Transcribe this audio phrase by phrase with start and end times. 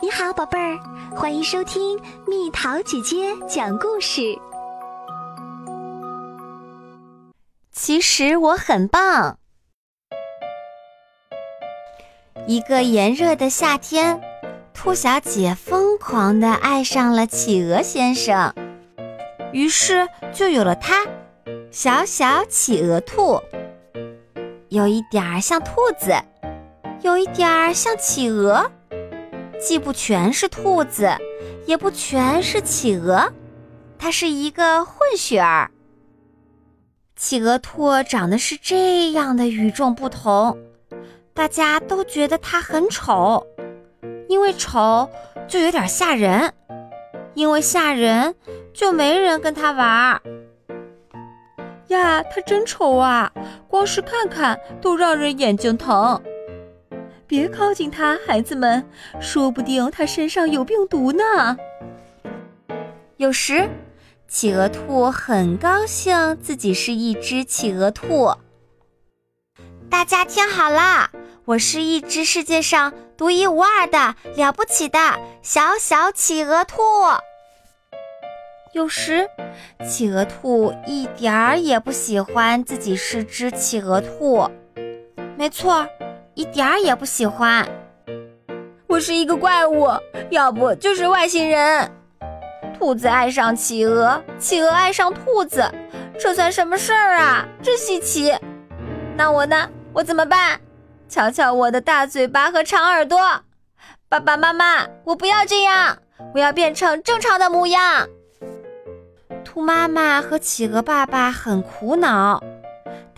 [0.00, 0.78] 你好，宝贝儿，
[1.10, 4.38] 欢迎收听蜜桃姐姐讲故事。
[7.72, 9.38] 其实我很棒。
[12.46, 14.20] 一个炎热的夏天，
[14.72, 18.54] 兔小姐疯狂地爱上了企鹅先生，
[19.52, 21.04] 于是就有了它——
[21.72, 23.40] 小小企鹅兔。
[24.68, 26.14] 有一点儿像兔子，
[27.02, 28.70] 有一点儿像企鹅。
[29.60, 31.10] 既不全是兔子，
[31.66, 33.32] 也不全是企鹅，
[33.98, 35.70] 它是一个混血儿。
[37.16, 40.56] 企鹅兔长得是这样的与众不同，
[41.34, 43.44] 大家都觉得它很丑，
[44.28, 45.08] 因为丑
[45.48, 46.52] 就有点吓人，
[47.34, 48.34] 因为吓人
[48.72, 50.22] 就没人跟它玩儿。
[51.88, 53.32] 呀，它真丑啊！
[53.66, 56.22] 光是看看都让人眼睛疼。
[57.28, 58.82] 别靠近它，孩子们，
[59.20, 61.56] 说不定它身上有病毒呢。
[63.18, 63.68] 有时，
[64.26, 68.32] 企鹅兔很高兴自己是一只企鹅兔。
[69.90, 71.10] 大家听好了，
[71.44, 74.98] 我是一只世界上独一无二的了不起的
[75.42, 76.80] 小小企鹅兔。
[78.72, 79.28] 有时，
[79.86, 84.48] 企鹅兔一点儿也不喜欢自己是只企鹅兔。
[85.36, 85.86] 没错。
[86.38, 87.68] 一点儿也不喜欢，
[88.86, 89.88] 我是一个怪物，
[90.30, 91.90] 要不就是外星人。
[92.78, 95.68] 兔子爱上企鹅，企鹅爱上兔子，
[96.16, 97.44] 这算什么事儿啊？
[97.60, 98.32] 真稀奇。
[99.16, 99.68] 那我呢？
[99.92, 100.60] 我怎么办？
[101.08, 103.18] 瞧瞧我的大嘴巴和长耳朵。
[104.08, 105.98] 爸爸妈妈，我不要这样，
[106.34, 108.06] 我要变成正常的模样。
[109.44, 112.40] 兔妈妈和企鹅爸爸很苦恼。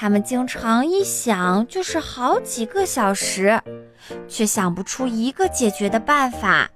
[0.00, 3.60] 他们经常一想就是好几个小时，
[4.28, 6.70] 却想不出一个解决的办法。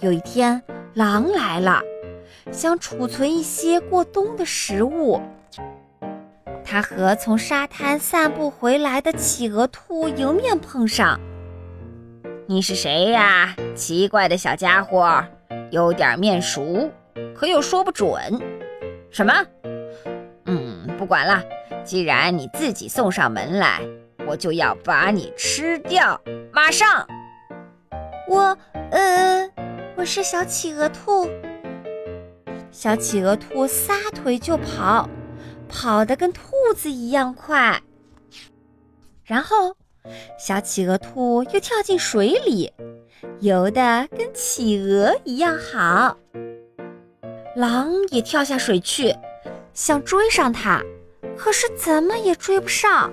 [0.00, 1.80] 有一天，狼来了，
[2.50, 5.22] 想储存一些过冬的食物。
[6.62, 11.18] 他和从沙滩散步回来的企鹅兔迎面碰上。
[12.44, 13.56] “你是谁呀？
[13.74, 15.24] 奇怪的小家伙，
[15.70, 16.90] 有点面熟，
[17.34, 18.38] 可又说不准。
[19.10, 19.32] ”“什么？
[20.44, 21.42] 嗯，不管了。”
[21.84, 23.80] 既然你自己送上门来，
[24.26, 26.20] 我就要把你吃掉！
[26.52, 27.06] 马上！
[28.28, 28.56] 我，
[28.90, 29.50] 呃，
[29.96, 31.28] 我是小企鹅兔。
[32.70, 35.08] 小企鹅兔撒腿就跑，
[35.68, 37.82] 跑得跟兔子一样快。
[39.24, 39.76] 然后，
[40.38, 42.72] 小企鹅兔又跳进水里，
[43.40, 46.16] 游得跟企鹅一样好。
[47.56, 49.14] 狼也跳下水去，
[49.74, 50.80] 想追上它。
[51.36, 53.12] 可是怎么也追不上。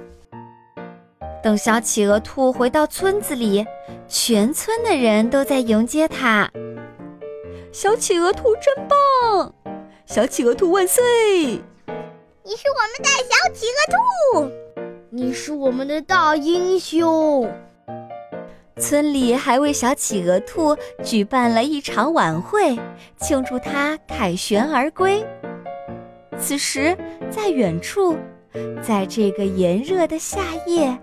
[1.41, 3.65] 等小企鹅兔回到村子里，
[4.07, 6.51] 全村的人都在迎接它。
[7.71, 9.53] 小企鹅兔真棒！
[10.05, 11.03] 小企鹅兔万岁！
[12.43, 14.51] 你是我们的小企鹅兔，
[15.09, 17.49] 你是我们的大英雄。
[18.77, 22.79] 村里还为小企鹅兔举办了一场晚会，
[23.17, 25.25] 庆祝它凯旋而归。
[26.39, 26.97] 此时，
[27.29, 28.17] 在远处，
[28.81, 30.97] 在这个炎热的夏夜，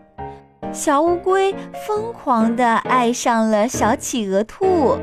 [0.72, 1.54] 小乌龟
[1.86, 4.98] 疯狂地爱上了小企鹅兔。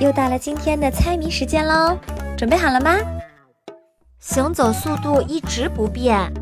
[0.00, 1.96] 又到了今天的猜谜时间喽，
[2.36, 2.98] 准备好了吗？
[4.18, 6.32] 行走速度一直不变，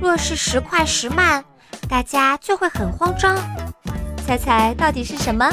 [0.00, 1.44] 若是时快时慢，
[1.88, 3.36] 大家就会很慌张。
[4.26, 5.52] 猜猜到底是什么？